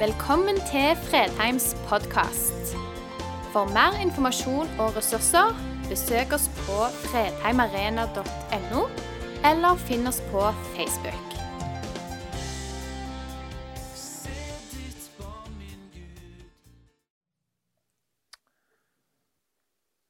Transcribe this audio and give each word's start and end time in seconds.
Velkommen 0.00 0.56
til 0.56 0.94
Fredheims 0.96 1.74
podkast. 1.84 2.70
For 3.52 3.68
mer 3.68 3.98
informasjon 4.00 4.70
og 4.80 4.94
ressurser, 4.96 5.50
besøk 5.90 6.30
oss 6.32 6.46
på 6.62 6.76
fredheimarena.no, 7.02 8.84
eller 9.50 9.82
finn 9.82 10.08
oss 10.08 10.22
på 10.30 10.46
Facebook. 10.72 11.34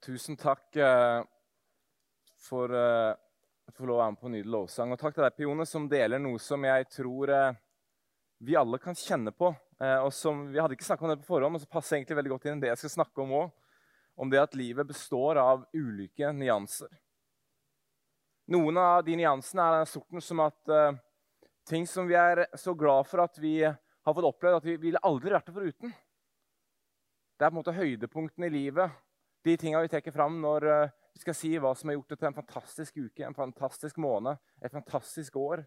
Tusen 0.06 0.38
takk 0.38 0.78
eh, 0.78 1.24
for 2.38 2.76
eh, 2.78 3.16
å 3.66 3.74
få 3.74 3.90
lov 3.90 3.96
å 3.96 4.04
være 4.04 4.14
med 4.14 4.22
på 4.22 4.32
nydelig 4.36 4.54
lovsang. 4.54 4.94
Og 4.94 5.02
takk 5.02 5.18
til 5.18 5.26
deg, 5.26 5.34
Pione, 5.34 5.66
som 5.66 5.90
deler 5.90 6.22
noe 6.22 6.38
som 6.38 6.62
jeg 6.68 6.86
tror 6.94 7.34
eh, 7.34 7.58
vi 8.46 8.56
alle 8.62 8.78
kan 8.78 8.94
kjenne 8.94 9.34
på. 9.34 9.50
Eh, 9.80 9.98
og 10.04 10.12
som, 10.12 10.44
Vi 10.52 10.60
hadde 10.60 10.76
ikke 10.76 10.84
snakka 10.84 11.06
om 11.06 11.12
det 11.14 11.22
på 11.22 11.30
forhånd, 11.32 11.56
men 11.56 11.62
så 11.62 11.70
passer 11.70 11.96
egentlig 11.96 12.18
veldig 12.18 12.34
godt 12.34 12.48
inn 12.50 12.60
det 12.60 12.72
jeg 12.72 12.82
skal 12.82 12.96
snakke 12.98 13.24
om 13.24 13.36
òg. 13.42 13.52
Om 14.20 14.32
det 14.32 14.42
at 14.42 14.56
livet 14.58 14.88
består 14.88 15.40
av 15.40 15.64
ulike 15.72 16.32
nyanser. 16.36 16.90
Noen 18.50 18.80
av 18.82 19.04
de 19.06 19.14
nyansene 19.16 19.62
er 19.62 19.78
den 19.78 19.88
sorten 19.88 20.20
som 20.24 20.42
at 20.42 20.72
uh, 20.74 20.98
ting 21.64 21.86
som 21.88 22.08
vi 22.10 22.16
er 22.18 22.42
så 22.58 22.74
glad 22.76 23.06
for 23.08 23.22
at 23.22 23.38
vi 23.40 23.62
har 23.62 24.16
fått 24.16 24.26
opplevd, 24.26 24.58
at 24.58 24.66
vi 24.66 24.74
ville 24.82 25.00
aldri 25.06 25.32
vært 25.32 25.46
det 25.48 25.54
foruten. 25.54 25.94
Det 27.38 27.46
er 27.46 27.52
på 27.52 27.54
en 27.54 27.60
måte 27.60 27.76
høydepunktene 27.76 28.50
i 28.50 28.56
livet. 28.58 28.98
De 29.46 29.54
tinga 29.56 29.80
vi 29.80 29.92
trekker 29.94 30.12
fram 30.12 30.40
når 30.42 30.66
uh, 30.68 30.92
vi 31.14 31.22
skal 31.22 31.38
si 31.38 31.54
hva 31.56 31.72
som 31.78 31.88
har 31.88 31.96
gjort 31.96 32.12
det 32.12 32.20
til 32.20 32.28
en 32.28 32.40
fantastisk 32.42 33.00
uke, 33.00 33.24
en 33.24 33.38
fantastisk 33.38 34.02
måned, 34.02 34.42
et 34.60 34.74
fantastisk 34.74 35.38
år. 35.40 35.64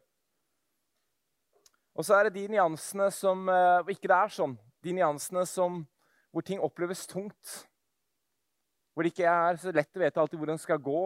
Og 1.93 2.05
så 2.05 2.17
er 2.17 2.27
det 2.27 2.39
de 2.39 2.47
nyansene 2.55 3.09
som 3.13 3.45
uh, 3.49 3.85
ikke 3.91 4.09
det 4.09 4.17
er 4.17 4.33
sånn. 4.33 4.55
De 4.83 4.95
nyansene 4.97 5.45
som, 5.49 5.83
hvor 6.33 6.45
ting 6.45 6.61
oppleves 6.63 7.05
tungt. 7.09 7.59
Hvor 8.93 9.05
det 9.05 9.13
ikke 9.13 9.29
er 9.29 9.59
så 9.61 9.73
lett 9.73 9.97
å 9.97 10.01
vite 10.01 10.21
alltid 10.21 10.41
hvor 10.41 10.53
en 10.53 10.61
skal 10.61 10.81
gå. 10.81 11.03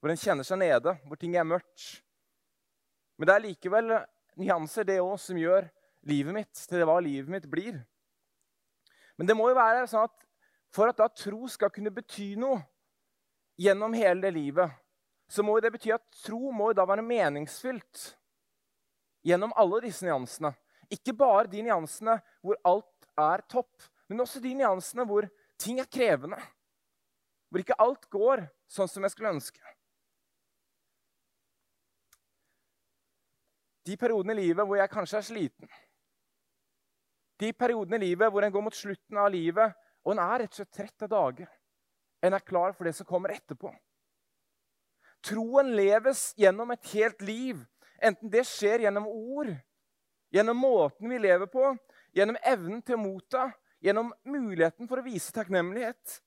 Hvor 0.00 0.12
en 0.12 0.20
kjenner 0.20 0.46
seg 0.46 0.62
nede, 0.62 0.96
hvor 1.04 1.20
ting 1.20 1.36
er 1.36 1.44
mørkt. 1.48 2.00
Men 3.20 3.28
det 3.28 3.34
er 3.34 3.44
likevel 3.44 3.94
nyanser, 4.40 4.86
det 4.88 4.96
òg, 5.02 5.18
som 5.20 5.36
gjør 5.36 5.68
livet 6.08 6.32
mitt 6.32 6.62
til 6.70 6.84
hva 6.88 6.96
livet 7.04 7.28
mitt 7.28 7.48
blir. 7.52 7.82
Men 9.20 9.28
det 9.28 9.36
må 9.36 9.50
jo 9.50 9.58
være 9.58 9.84
sånn 9.90 10.06
at 10.08 10.16
for 10.72 10.88
at 10.88 10.96
da 10.96 11.10
tro 11.12 11.44
skal 11.50 11.72
kunne 11.74 11.92
bety 11.92 12.32
noe 12.40 12.62
gjennom 13.60 13.92
hele 13.92 14.22
det 14.24 14.32
livet, 14.32 14.72
så 15.28 15.44
må 15.44 15.58
det 15.60 15.74
bety 15.74 15.92
at 15.92 16.06
tro 16.24 16.48
må 16.56 16.70
da 16.72 16.86
være 16.88 17.04
meningsfylt 17.04 18.14
gjennom 19.26 19.52
alle 19.56 19.82
disse 19.84 20.06
nyansene. 20.06 20.52
Ikke 20.90 21.14
bare 21.16 21.50
de 21.50 21.62
nyansene 21.66 22.16
hvor 22.42 22.58
alt 22.66 23.10
er 23.20 23.44
topp, 23.50 23.74
men 24.08 24.22
også 24.24 24.42
de 24.42 24.54
nyansene 24.58 25.06
hvor 25.06 25.28
ting 25.60 25.80
er 25.80 25.90
krevende. 25.90 26.40
Hvor 27.50 27.62
ikke 27.62 27.78
alt 27.82 28.08
går 28.10 28.46
sånn 28.70 28.90
som 28.90 29.04
jeg 29.06 29.14
skulle 29.14 29.34
ønske. 29.36 29.60
De 33.86 33.96
periodene 33.98 34.36
i 34.36 34.42
livet 34.44 34.66
hvor 34.66 34.78
jeg 34.78 34.92
kanskje 34.92 35.18
er 35.18 35.26
sliten. 35.26 35.70
De 37.40 37.52
periodene 37.56 37.96
i 37.96 38.10
livet 38.10 38.30
hvor 38.30 38.44
en 38.44 38.52
går 38.52 38.66
mot 38.66 38.76
slutten 38.76 39.18
av 39.18 39.30
livet 39.32 39.78
og 40.04 40.12
en 40.14 40.22
er 40.22 40.42
rett 40.42 40.52
og 40.52 40.60
slett 40.60 40.74
trett 40.76 41.06
av 41.06 41.12
dager. 41.12 41.48
En 42.20 42.36
er 42.36 42.44
klar 42.44 42.74
for 42.76 42.86
det 42.86 42.92
som 42.96 43.08
kommer 43.08 43.32
etterpå. 43.32 43.72
Troen 45.24 45.72
leves 45.76 46.30
gjennom 46.40 46.70
et 46.72 46.92
helt 46.94 47.24
liv 47.24 47.60
Enten 48.00 48.30
det 48.32 48.46
skjer 48.48 48.86
gjennom 48.86 49.06
ord, 49.06 49.52
gjennom 50.32 50.56
måten 50.56 51.10
vi 51.10 51.18
lever 51.20 51.50
på, 51.52 51.74
gjennom 52.16 52.38
evnen 52.42 52.80
til 52.82 52.96
å 52.96 53.02
motta, 53.02 53.50
gjennom 53.80 54.12
muligheten 54.24 54.88
for 54.88 55.00
å 55.00 55.04
vise 55.04 55.32
takknemlighet. 55.36 56.20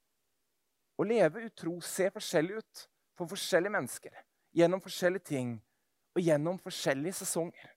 Å 0.98 1.06
leve 1.08 1.48
utro 1.48 1.80
ser 1.82 2.14
forskjellig 2.14 2.62
ut 2.62 2.88
for 3.18 3.30
forskjellige 3.30 3.74
mennesker, 3.74 4.14
gjennom 4.54 4.82
forskjellige 4.84 5.30
ting 5.34 5.56
og 6.14 6.22
gjennom 6.22 6.60
forskjellige 6.62 7.24
sesonger. 7.24 7.72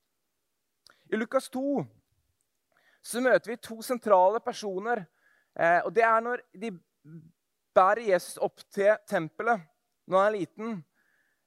I 1.13 1.17
Lukas 1.17 1.49
2 1.55 1.85
så 3.07 3.23
møter 3.23 3.53
vi 3.53 3.57
to 3.63 3.79
sentrale 3.87 4.41
personer. 4.43 5.05
Eh, 5.55 5.81
og 5.85 5.95
Det 5.95 6.03
er 6.03 6.21
når 6.21 6.43
de 6.53 6.73
bærer 7.75 8.11
Jesus 8.11 8.37
opp 8.43 8.61
til 8.73 8.97
tempelet 9.09 9.63
når 10.07 10.19
han 10.19 10.27
er 10.27 10.39
liten. 10.39 10.85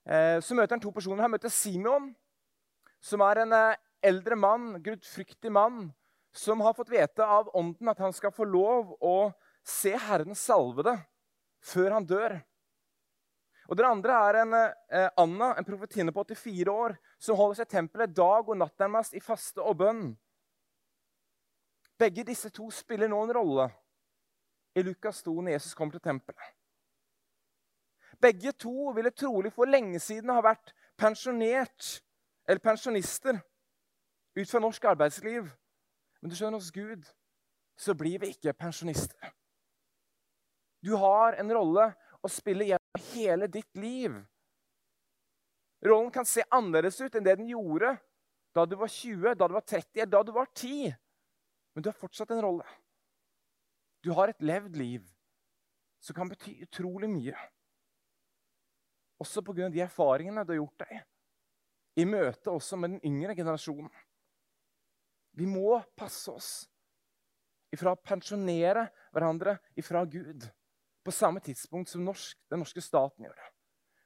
Eh, 0.08 0.40
så 0.42 0.56
møter 0.56 0.76
han 0.76 0.82
to 0.82 0.92
personer. 0.92 1.22
Han 1.22 1.32
møter 1.32 1.52
Simeon, 1.52 2.16
som 3.02 3.24
er 3.26 3.44
en 3.44 3.56
eh, 3.56 3.80
eldre 4.06 4.36
mann, 4.40 4.74
gudfryktig 4.84 5.52
mann, 5.52 5.90
som 6.36 6.62
har 6.62 6.76
fått 6.78 6.92
vite 6.94 7.26
av 7.26 7.50
ånden 7.58 7.90
at 7.90 8.00
han 8.00 8.14
skal 8.14 8.34
få 8.36 8.46
lov 8.48 8.94
å 9.02 9.32
se 9.66 9.96
Herren 9.98 10.38
salvede 10.38 10.96
før 11.64 11.98
han 11.98 12.08
dør. 12.08 12.38
Og 13.70 13.78
Den 13.78 13.86
andre 13.86 14.16
er 14.26 14.40
en 14.42 14.56
eh, 14.58 15.10
Anna, 15.18 15.54
en 15.58 15.68
profetinne 15.68 16.14
på 16.14 16.24
84 16.26 16.74
år, 16.74 16.96
som 17.22 17.38
holder 17.38 17.60
seg 17.60 17.70
i 17.70 17.76
tempelet 17.76 18.16
dag 18.18 18.48
og 18.50 18.58
natt 18.58 18.80
nærmest 18.82 19.14
i 19.14 19.22
faste 19.22 19.62
og 19.62 19.78
bønn. 19.84 20.08
Begge 22.00 22.24
disse 22.26 22.50
to 22.56 22.70
spiller 22.74 23.12
nå 23.12 23.20
en 23.26 23.36
rolle 23.36 23.68
i 24.78 24.84
Lukas 24.86 25.22
2 25.26 25.36
når 25.42 25.58
Jesus 25.58 25.76
kommer 25.78 25.98
til 25.98 26.06
tempelet. 26.08 26.56
Begge 28.20 28.52
to 28.58 28.92
ville 28.96 29.12
trolig 29.16 29.52
for 29.54 29.70
lenge 29.70 30.00
siden 30.02 30.32
ha 30.34 30.42
vært 30.44 30.74
pensjonert 31.00 32.00
eller 32.50 32.60
pensjonister 32.60 33.42
ut 34.36 34.50
fra 34.50 34.60
norsk 34.60 34.86
arbeidsliv. 34.90 35.50
Men 36.20 36.32
du 36.32 36.36
skjønner, 36.36 36.58
hos 36.58 36.72
Gud 36.74 37.06
så 37.80 37.94
blir 37.94 38.18
vi 38.24 38.32
ikke 38.34 38.56
pensjonister. 38.58 39.30
Du 40.82 40.96
har 40.98 41.38
en 41.38 41.54
rolle 41.54 41.86
å 42.26 42.32
spille 42.32 42.72
gjennom 42.72 43.04
hele 43.12 43.48
ditt 43.54 43.78
liv. 43.78 44.16
Rollen 45.86 46.10
kan 46.12 46.26
se 46.26 46.42
annerledes 46.50 46.98
ut 47.04 47.20
enn 47.20 47.28
det 47.28 47.38
den 47.38 47.52
gjorde 47.52 47.94
da 48.58 48.66
du 48.66 48.74
var 48.82 48.90
20, 48.90 49.38
da 49.38 49.48
du 49.48 49.54
var 49.54 49.68
30 49.70 50.02
eller 50.02 50.12
da 50.18 50.24
du 50.26 50.34
var 50.34 50.50
10. 50.50 50.98
Men 51.76 51.86
du 51.86 51.92
har 51.92 52.00
fortsatt 52.02 52.34
en 52.34 52.42
rolle. 52.48 52.66
Du 54.02 54.10
har 54.18 54.34
et 54.34 54.42
levd 54.42 54.76
liv 54.80 55.06
som 56.02 56.18
kan 56.18 56.34
bety 56.34 56.58
utrolig 56.66 57.12
mye. 57.14 57.38
Også 59.22 59.46
pga. 59.46 59.70
de 59.70 59.86
erfaringene 59.86 60.48
du 60.48 60.56
har 60.56 60.64
gjort 60.64 60.88
deg 60.88 61.06
i 62.00 62.08
møte 62.08 62.52
også 62.52 62.78
med 62.80 62.96
den 62.96 63.04
yngre 63.06 63.36
generasjonen. 63.38 63.92
Vi 65.38 65.48
må 65.48 65.78
passe 65.98 66.32
oss 66.32 66.52
ifra 67.74 67.94
å 67.94 68.02
pensjonere 68.02 68.88
hverandre 69.14 69.58
ifra 69.80 70.02
Gud 70.10 70.48
på 71.06 71.14
samme 71.16 71.42
tidspunkt 71.44 71.90
som 71.90 72.04
norsk, 72.06 72.38
den 72.52 72.62
norske 72.64 72.82
staten 72.84 73.26
gjør 73.26 73.38
det. 73.38 73.50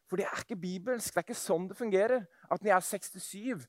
For 0.09 0.19
det 0.19 0.27
er 0.27 0.43
ikke 0.43 0.59
bibelsk. 0.61 1.13
Det 1.13 1.21
er 1.21 1.25
ikke 1.25 1.39
sånn 1.39 1.69
det 1.69 1.77
fungerer. 1.79 2.25
At 2.51 2.61
når 2.61 2.69
jeg 2.69 2.75
er 2.75 2.85
67, 2.85 3.63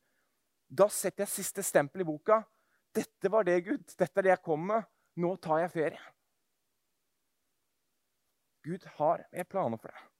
da 0.68 0.88
setter 0.92 1.24
jeg 1.24 1.32
siste 1.32 1.64
stempel 1.64 2.04
i 2.04 2.08
boka. 2.08 2.42
Dette 2.94 3.30
var 3.32 3.46
det, 3.48 3.56
Gud. 3.64 3.86
Dette 3.96 4.20
er 4.20 4.26
det 4.26 4.34
jeg 4.34 4.44
kom 4.44 4.66
med. 4.68 4.84
Nå 5.22 5.30
tar 5.42 5.62
jeg 5.62 5.72
ferie. 5.72 6.02
Gud 8.64 8.84
har 8.98 9.24
mer 9.32 9.48
planer 9.48 9.80
for 9.80 9.92
deg. 9.92 10.10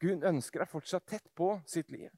Gud 0.00 0.24
ønsker 0.24 0.62
deg 0.62 0.70
fortsatt 0.72 1.06
tett 1.08 1.26
på 1.36 1.52
sitt 1.68 1.90
liv. 1.92 2.08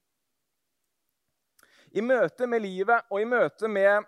I 1.93 2.01
møte 2.01 2.49
med 2.49 2.63
livet 2.65 3.09
og 3.13 3.21
i 3.21 3.29
møte 3.29 3.69
med 3.69 4.07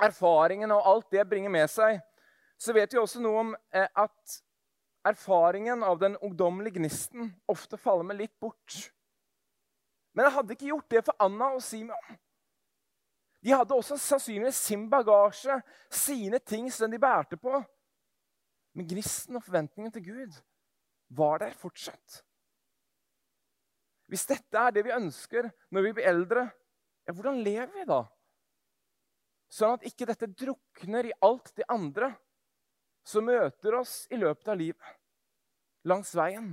erfaringen 0.00 0.72
og 0.72 0.86
alt 0.88 1.10
det 1.12 1.26
bringer 1.28 1.52
med 1.52 1.68
seg, 1.70 2.00
så 2.56 2.72
vet 2.76 2.92
vi 2.92 3.00
også 3.00 3.20
noe 3.20 3.40
om 3.42 3.54
eh, 3.72 3.88
at 3.92 4.36
erfaringen 5.06 5.84
av 5.84 5.98
den 6.00 6.16
ungdommelige 6.24 6.80
gnisten 6.80 7.30
ofte 7.52 7.78
faller 7.80 8.08
meg 8.08 8.22
litt 8.22 8.36
bort. 8.40 8.78
Men 10.16 10.26
jeg 10.26 10.36
hadde 10.38 10.56
ikke 10.56 10.70
gjort 10.70 10.92
det 10.94 11.04
for 11.04 11.26
Anna 11.26 11.50
og 11.58 11.62
Simon. 11.62 12.16
De 13.44 13.52
hadde 13.52 13.76
også 13.76 13.98
sannsynligvis 14.00 14.58
sin 14.70 14.88
bagasje, 14.90 15.60
sine 15.92 16.40
ting 16.40 16.70
som 16.72 16.90
de 16.90 16.98
bærte 16.98 17.36
på. 17.38 17.60
Men 18.76 18.88
gnisten 18.88 19.36
og 19.36 19.44
forventningen 19.44 19.92
til 19.92 20.06
Gud 20.08 20.38
var 21.16 21.44
der 21.44 21.52
fortsatt. 21.60 22.22
Hvis 24.10 24.26
dette 24.26 24.58
er 24.58 24.72
det 24.74 24.86
vi 24.86 24.94
ønsker 24.96 25.50
når 25.74 25.86
vi 25.86 25.92
blir 25.98 26.08
eldre, 26.08 26.46
ja, 27.06 27.14
hvordan 27.14 27.42
lever 27.46 27.72
vi 27.74 27.86
da? 27.88 28.02
Sånn 29.52 29.76
at 29.76 29.86
ikke 29.86 30.08
dette 30.10 30.28
drukner 30.28 31.06
i 31.06 31.14
alt 31.24 31.52
det 31.56 31.66
andre 31.70 32.10
som 33.06 33.26
møter 33.28 33.78
oss 33.78 34.04
i 34.10 34.18
løpet 34.18 34.48
av 34.50 34.58
livet, 34.58 34.94
langs 35.86 36.10
veien. 36.18 36.50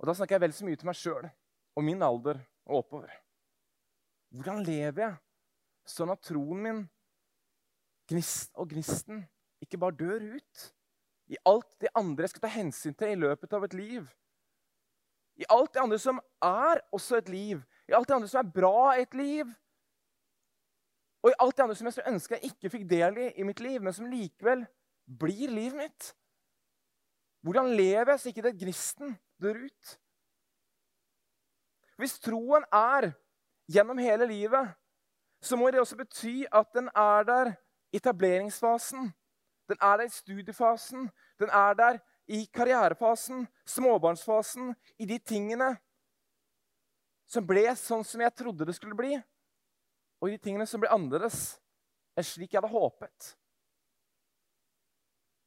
Og 0.00 0.08
Da 0.08 0.16
snakker 0.16 0.38
jeg 0.38 0.46
vel 0.46 0.54
så 0.56 0.66
mye 0.66 0.80
til 0.80 0.88
meg 0.88 0.98
sjøl 0.98 1.28
og 1.28 1.84
min 1.86 2.02
alder 2.02 2.40
og 2.66 2.80
oppover. 2.80 3.12
Hvordan 4.34 4.64
lever 4.66 5.04
jeg 5.04 5.90
sånn 5.90 6.12
at 6.12 6.22
troen 6.24 6.62
min 6.64 6.80
gnist 8.10 8.54
og 8.58 8.72
gnisten 8.72 9.22
ikke 9.62 9.78
bare 9.78 9.98
dør 9.98 10.24
ut 10.38 10.66
i 11.30 11.38
alt 11.46 11.68
det 11.82 11.92
andre 11.94 12.26
jeg 12.26 12.32
skal 12.32 12.44
ta 12.46 12.52
hensyn 12.54 12.96
til 12.98 13.12
i 13.14 13.20
løpet 13.20 13.54
av 13.54 13.66
et 13.66 13.76
liv? 13.76 14.08
I 15.40 15.48
alt 15.48 15.72
det 15.74 15.80
andre 15.80 15.98
som 15.98 16.20
er 16.44 16.82
også 16.92 17.16
et 17.20 17.28
liv. 17.32 17.62
I 17.88 17.94
alt 17.96 18.08
det 18.08 18.14
andre 18.14 18.28
som 18.28 18.42
er 18.42 18.52
bra 18.54 18.94
et 19.00 19.14
liv. 19.16 19.48
Og 21.22 21.30
i 21.30 21.38
alt 21.40 21.56
det 21.56 21.64
andre 21.64 21.76
som 21.76 21.88
jeg 21.88 21.96
skulle 21.96 22.12
ønske 22.12 22.36
jeg 22.36 22.52
ikke 22.52 22.72
fikk 22.72 22.84
del 22.90 23.18
i 23.18 23.30
i 23.40 23.46
mitt 23.46 23.60
liv, 23.60 23.80
men 23.82 23.96
som 23.96 24.08
likevel 24.08 24.66
blir 25.20 25.52
livet 25.52 25.76
mitt. 25.76 26.12
Hvordan 27.40 27.72
lever 27.76 28.12
jeg 28.12 28.20
så 28.20 28.28
ikke 28.28 28.44
det 28.44 28.58
gnisten 28.60 29.16
dør 29.40 29.64
ut? 29.64 29.96
Hvis 32.00 32.20
troen 32.20 32.64
er 32.72 33.10
gjennom 33.68 33.98
hele 34.00 34.26
livet, 34.28 34.70
så 35.40 35.56
må 35.56 35.70
det 35.70 35.80
også 35.80 35.96
bety 35.96 36.44
at 36.52 36.68
den 36.76 36.88
er 36.96 37.24
der 37.24 37.52
i 37.92 37.96
etableringsfasen. 37.96 39.12
Den 39.68 39.76
er 39.80 39.96
der 39.96 40.04
i 40.04 40.12
studiefasen. 40.12 41.10
Den 41.38 41.48
er 41.48 41.74
der 41.74 41.98
i 42.30 42.44
karrierefasen, 42.46 43.42
småbarnsfasen, 43.66 44.74
i 45.02 45.06
de 45.06 45.18
tingene 45.18 45.72
som 47.30 47.46
ble 47.46 47.64
sånn 47.78 48.04
som 48.06 48.22
jeg 48.22 48.34
trodde 48.38 48.68
det 48.68 48.76
skulle 48.76 48.98
bli, 48.98 49.16
og 50.20 50.28
i 50.28 50.36
de 50.36 50.42
tingene 50.42 50.66
som 50.68 50.82
ble 50.82 50.90
annerledes 50.94 51.58
enn 52.18 52.26
slik 52.26 52.52
jeg 52.52 52.60
hadde 52.60 52.70
håpet. 52.70 53.32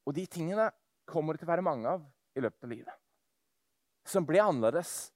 Og 0.03 0.15
de 0.17 0.25
tingene 0.27 0.67
kommer 1.07 1.35
det 1.35 1.43
til 1.43 1.47
å 1.47 1.53
være 1.53 1.65
mange 1.65 1.95
av 1.95 2.03
i 2.35 2.43
løpet 2.43 2.67
av 2.67 2.71
livet. 2.73 2.99
Som 4.03 4.27
ble 4.27 4.41
annerledes 4.43 5.13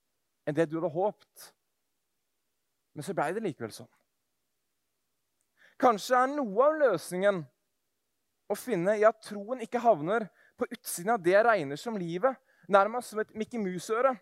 enn 0.48 0.56
det 0.56 0.70
du 0.70 0.78
hadde 0.78 0.94
håpet. 0.94 1.50
Men 2.96 3.04
så 3.04 3.16
blei 3.18 3.34
det 3.36 3.44
likevel 3.44 3.74
sånn. 3.76 3.92
Kanskje 5.78 6.16
er 6.18 6.32
noe 6.32 6.70
av 6.70 6.80
løsningen 6.80 7.44
å 8.48 8.56
finne 8.56 8.96
i 8.98 9.04
at 9.06 9.20
troen 9.28 9.62
ikke 9.62 9.84
havner 9.84 10.30
på 10.58 10.68
utsiden 10.72 11.14
av 11.14 11.22
det 11.24 11.36
jeg 11.36 11.46
regner 11.46 11.80
som 11.80 11.98
livet, 12.00 12.38
nærmest 12.68 13.14
som 13.14 13.22
et 13.22 13.36
Mickey 13.38 13.62
Mouse-øre. 13.62 14.16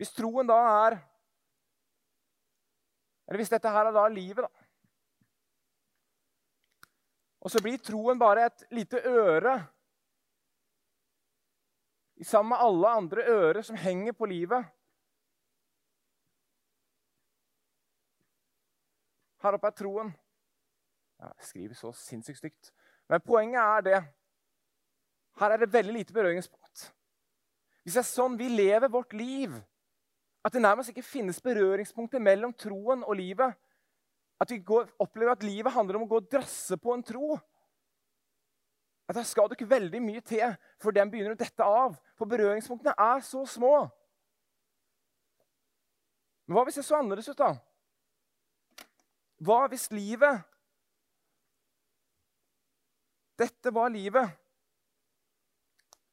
Hvis 0.00 0.14
troen 0.16 0.48
da 0.48 0.58
er 0.86 1.00
Eller 3.28 3.44
hvis 3.44 3.52
dette 3.52 3.70
her 3.70 3.86
er 3.86 3.94
da 3.94 4.08
livet, 4.10 4.42
da. 4.42 4.48
Og 7.40 7.52
så 7.52 7.60
blir 7.62 7.78
troen 7.78 8.18
bare 8.18 8.48
et 8.48 8.64
lite 8.74 8.98
øre 9.06 9.52
sammen 12.26 12.48
med 12.48 12.64
alle 12.64 12.88
andre 12.88 13.22
ører 13.22 13.62
som 13.62 13.78
henger 13.78 14.12
på 14.18 14.26
livet. 14.26 14.66
Her 19.40 19.56
oppe 19.56 19.70
er 19.70 19.78
troen. 19.78 20.10
Jeg 21.20 21.48
skriver 21.50 21.74
så 21.76 21.92
sinnssykt 21.92 22.38
stygt. 22.38 22.72
Men 23.08 23.20
poenget 23.20 23.60
er 23.60 23.80
det. 23.80 24.00
Her 25.40 25.50
er 25.50 25.56
det 25.60 25.72
veldig 25.72 25.92
lite 25.92 26.16
berøringspunkt. 26.16 26.86
Hvis 27.82 27.96
det 27.96 28.02
er 28.02 28.08
sånn 28.08 28.38
vi 28.38 28.48
lever 28.48 28.92
vårt 28.92 29.12
liv, 29.16 29.52
at 30.44 30.52
det 30.52 30.62
nærmest 30.62 30.92
ikke 30.92 31.04
finnes 31.04 31.40
berøringspunkter 31.44 32.22
mellom 32.22 32.52
troen 32.56 33.04
og 33.04 33.16
livet, 33.16 33.56
at 34.40 34.50
vi 34.50 34.58
går, 34.64 34.88
opplever 34.98 35.32
at 35.32 35.44
livet 35.44 35.72
handler 35.72 35.98
om 35.98 36.06
å 36.06 36.10
gå 36.10 36.20
og 36.22 36.28
drasse 36.32 36.76
på 36.80 36.94
en 36.94 37.04
tro 37.04 37.38
at 39.10 39.16
Da 39.16 39.22
skal 39.26 39.48
det 39.48 39.56
ikke 39.58 39.70
veldig 39.70 40.00
mye 40.02 40.20
til 40.22 40.52
før 40.78 40.94
den 40.94 41.10
begynner 41.10 41.34
å 41.34 41.38
dette 41.38 41.66
av. 41.66 41.96
For 42.14 42.30
berøringspunktene 42.30 42.92
er 42.94 43.24
så 43.26 43.40
små. 43.42 43.88
Men 46.46 46.54
hva 46.54 46.62
hvis 46.68 46.78
det 46.78 46.84
så 46.86 47.00
annerledes 47.00 47.32
ut, 47.32 47.40
da? 47.40 47.56
Hva 49.42 49.64
hvis 49.72 49.88
livet 49.90 50.44
Dette 53.40 53.72
var 53.72 53.92
livet. 53.92 54.36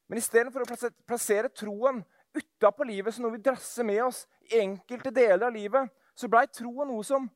Men 0.07 0.21
istedenfor 0.21 0.63
å 0.63 0.91
plassere 1.07 1.51
troen 1.51 1.99
utapå 2.37 2.85
livet 2.87 3.15
som 3.15 3.25
noe 3.25 3.35
vi 3.35 3.43
drasser 3.43 3.83
med 3.87 3.99
oss 4.05 4.23
i 4.47 4.61
enkelte 4.61 5.11
deler 5.11 5.49
av 5.49 5.55
livet, 5.55 5.89
så 6.15 6.29
blei 6.31 6.45
troen 6.47 6.87
noe 6.87 7.03
som 7.05 7.27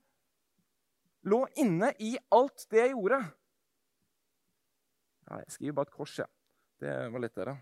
lå 1.28 1.42
inne 1.62 1.92
i 2.00 2.16
alt 2.34 2.66
det 2.72 2.86
jeg 2.86 2.94
gjorde. 2.94 3.20
Ja, 5.28 5.42
jeg 5.44 5.54
skriver 5.56 5.78
bare 5.78 5.90
et 5.92 5.98
kors, 6.00 6.16
jeg. 6.20 6.32
Det 6.82 6.96
var 7.14 7.22
litt 7.22 7.36
lettere. 7.36 7.58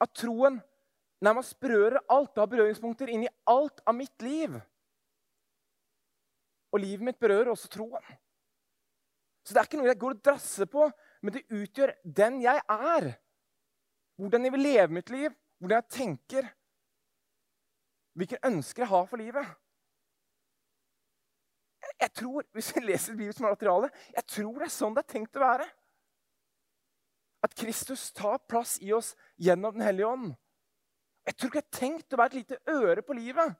At 0.00 0.12
troen 0.16 0.60
nærmest 1.20 1.58
berører 1.60 2.00
alt, 2.08 2.38
har 2.38 2.48
berøringspunkter 2.48 3.10
inn 3.12 3.26
i 3.26 3.32
alt 3.50 3.82
av 3.84 3.96
mitt 3.96 4.24
liv. 4.24 4.54
Og 6.70 6.80
livet 6.80 7.04
mitt 7.10 7.18
berører 7.20 7.52
også 7.52 7.68
troen. 7.72 8.04
Så 9.44 9.54
det 9.54 9.60
er 9.60 9.68
ikke 9.68 9.80
noe 9.80 9.90
jeg 9.90 10.00
går 10.00 10.16
og 10.16 10.22
drasser 10.24 10.68
på, 10.70 10.86
men 11.22 11.34
det 11.34 11.46
utgjør 11.48 11.94
den 12.04 12.40
jeg 12.44 12.60
er. 12.60 13.08
Hvordan 14.20 14.44
jeg 14.44 14.52
vil 14.52 14.66
leve 14.66 14.96
mitt 14.98 15.10
liv, 15.10 15.32
hvordan 15.58 15.80
jeg 15.80 15.96
tenker. 15.96 16.50
Hvilke 18.18 18.40
ønsker 18.44 18.84
jeg 18.84 18.90
har 18.90 19.08
for 19.08 19.20
livet. 19.20 19.46
Jeg 22.00 22.12
tror, 22.12 22.44
Hvis 22.52 22.74
vi 22.76 22.80
leser 22.80 23.12
Bibelens 23.12 23.40
materiale, 23.40 23.90
jeg 24.16 24.26
tror 24.26 24.58
det 24.58 24.68
er 24.68 24.74
sånn 24.74 24.94
det 24.96 25.04
er 25.04 25.12
tenkt 25.12 25.36
å 25.36 25.44
være. 25.44 25.66
At 27.44 27.56
Kristus 27.56 28.10
tar 28.12 28.42
plass 28.48 28.76
i 28.84 28.92
oss 28.92 29.14
gjennom 29.40 29.72
Den 29.72 29.86
hellige 29.88 30.08
ånd. 30.08 30.34
Jeg 31.26 31.36
tror 31.36 31.50
ikke 31.50 31.60
det 31.60 31.68
er 31.68 31.80
tenkt 31.80 32.12
å 32.12 32.20
være 32.20 32.32
et 32.32 32.40
lite 32.40 32.58
øre 32.68 33.02
på 33.04 33.16
livet 33.16 33.56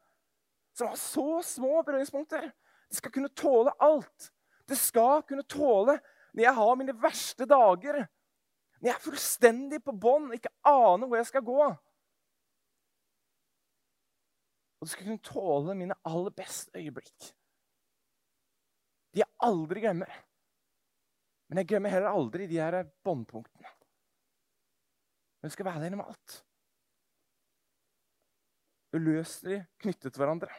som 0.76 0.88
har 0.88 0.96
så 0.96 1.42
små 1.44 1.82
berøringspunkter. 1.82 2.50
Det 2.88 2.96
skal 2.96 3.12
kunne 3.12 3.32
tåle 3.36 3.72
alt. 3.80 4.30
Det 4.70 4.78
skal 4.78 5.25
kunne 5.26 5.46
tåle 5.50 5.96
når 6.31 6.44
jeg 6.44 6.55
har 6.61 6.76
mine 6.78 6.94
verste 7.02 7.46
dager. 7.49 8.05
Når 8.78 8.88
jeg 8.88 8.94
er 8.94 9.02
fullstendig 9.02 9.81
på 9.82 9.94
bånn 9.99 10.31
ikke 10.37 10.52
aner 10.70 11.11
hvor 11.11 11.19
jeg 11.19 11.28
skal 11.32 11.44
gå. 11.46 11.58
Og 14.81 14.87
det 14.87 14.93
skal 14.94 15.11
kunne 15.11 15.26
tåle 15.26 15.76
mine 15.76 15.99
aller 16.08 16.32
beste 16.32 16.78
øyeblikk. 16.78 17.32
De 19.11 19.25
jeg 19.25 19.32
aldri 19.43 19.82
glemmer. 19.82 20.14
Men 21.50 21.61
jeg 21.61 21.73
glemmer 21.73 21.90
heller 21.90 22.14
aldri 22.14 22.46
de 22.46 22.62
her 22.62 22.78
båndpunktene. 23.05 23.75
Men 25.40 25.50
jeg 25.50 25.56
skal 25.56 25.66
være 25.66 25.82
der 25.82 25.90
gjennom 25.90 26.06
alt. 26.06 26.40
Uløselig 28.94 29.64
knyttet 29.82 30.12
til 30.12 30.23
hverandre. 30.23 30.55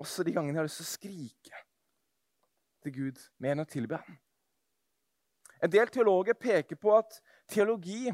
Også 0.00 0.24
de 0.24 0.32
gangene 0.32 0.56
jeg 0.56 0.62
har 0.62 0.70
lyst 0.70 0.80
til 0.80 0.88
å 0.88 0.94
skrike 0.96 1.67
til 2.84 2.94
Gud 2.94 3.20
mer 3.38 3.56
enn 3.56 3.64
å 3.64 3.68
tilbe 3.68 3.98
ham. 4.00 4.16
En 5.62 5.72
del 5.72 5.90
teologer 5.90 6.38
peker 6.38 6.78
på 6.78 6.94
at 6.94 7.18
teologi 7.50 8.06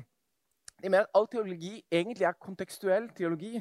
de 0.82 0.90
mener 0.90 1.06
at 1.06 1.16
all 1.16 1.26
teologi 1.30 1.78
egentlig 1.92 2.26
er 2.28 2.36
kontekstuell 2.40 3.06
teologi. 3.16 3.56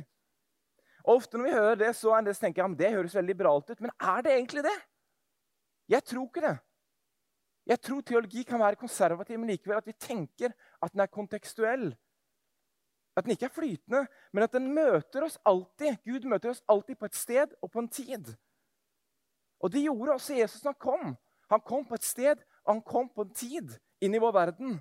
Og 1.04 1.20
Ofte 1.20 1.38
når 1.38 1.46
vi 1.48 1.56
hører 1.56 1.80
det, 1.80 1.92
så 1.96 2.14
er 2.16 2.26
det 2.26 2.36
så 2.36 2.46
tenker 2.46 2.64
jeg, 2.64 2.78
det 2.80 2.94
høres 2.96 3.16
veldig 3.16 3.34
liberalt 3.34 3.70
ut. 3.70 3.82
Men 3.84 3.94
er 4.00 4.24
det 4.24 4.34
egentlig 4.34 4.64
det? 4.66 4.78
Jeg 5.92 6.04
tror 6.10 6.28
ikke 6.28 6.46
det. 6.46 6.56
Jeg 7.68 7.80
tror 7.80 8.02
teologi 8.04 8.44
kan 8.44 8.60
være 8.60 8.80
konservativ, 8.80 9.40
men 9.40 9.54
likevel 9.54 9.80
at 9.80 9.88
vi 9.88 9.96
tenker 10.00 10.52
at 10.84 10.92
den 10.92 11.04
er 11.04 11.12
kontekstuell. 11.12 11.94
At 13.16 13.24
den 13.24 13.36
ikke 13.36 13.48
er 13.48 13.56
flytende, 13.56 14.06
men 14.34 14.44
at 14.44 14.56
den 14.56 14.72
møter 14.74 15.28
oss 15.28 15.38
alltid. 15.46 16.00
Gud 16.04 16.28
møter 16.28 16.52
oss 16.52 16.64
alltid 16.68 16.98
på 17.00 17.08
et 17.08 17.16
sted 17.16 17.56
og 17.62 17.72
på 17.72 17.84
en 17.84 17.92
tid. 17.92 18.34
Og 19.64 19.72
det 19.72 19.86
gjorde 19.86 20.18
også 20.18 20.36
Jesus 20.36 20.64
når 20.64 20.76
han 20.76 20.80
kom. 20.80 21.14
Han 21.50 21.62
kom 21.64 21.86
på 21.88 21.96
et 21.96 22.04
sted, 22.04 22.42
og 22.64 22.74
han 22.74 22.82
kom 22.84 23.10
på 23.10 23.24
en 23.24 23.34
tid 23.36 23.78
inn 24.04 24.16
i 24.16 24.22
vår 24.22 24.36
verden. 24.36 24.78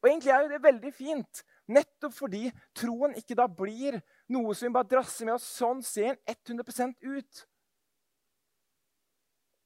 Og 0.00 0.08
egentlig 0.08 0.32
er 0.32 0.42
jo 0.44 0.52
det 0.54 0.62
veldig 0.64 0.92
fint, 0.96 1.42
nettopp 1.68 2.14
fordi 2.16 2.46
troen 2.76 3.14
ikke 3.20 3.36
da 3.36 3.44
blir 3.52 3.98
noe 4.32 4.54
som 4.56 4.70
vi 4.70 4.76
bare 4.78 4.88
drasser 4.88 5.28
med 5.28 5.36
oss. 5.36 5.48
Sånn 5.60 5.84
ser 5.84 6.16
den 6.16 6.62
100% 6.64 6.96
ut. 7.04 7.44